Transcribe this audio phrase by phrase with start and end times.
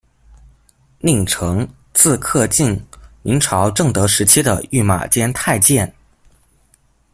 [1.01, 2.83] 宁诚，字克敬，
[3.21, 5.93] 明朝正德时期的御马监太监。